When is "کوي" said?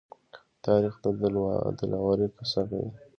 2.69-2.89